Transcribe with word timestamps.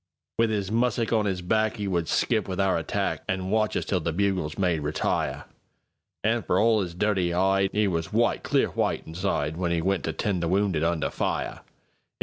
With 0.39 0.49
'is 0.49 0.71
mussick 0.71 1.13
on 1.13 1.27
'is 1.27 1.43
back,'E 1.43 1.87
would 1.87 2.07
skip 2.07 2.47
with 2.47 2.59
our 2.59 2.75
attack, 2.79 3.23
An' 3.29 3.51
watch 3.51 3.77
us 3.77 3.85
till 3.85 3.99
the 3.99 4.11
bugles 4.11 4.57
made 4.57 4.79
"Retire."An' 4.79 6.41
for 6.41 6.59
all 6.59 6.81
'is 6.81 6.95
dirty 6.95 7.31
'ide,'E 7.35 7.87
was 7.87 8.11
white, 8.11 8.41
clear 8.41 8.69
white, 8.69 9.05
insideWhen 9.05 9.71
'e 9.73 9.81
went 9.83 10.03
to 10.05 10.11
tend 10.13 10.41
the 10.41 10.47
wounded 10.47 10.83
under 10.83 11.11
fire! 11.11 11.59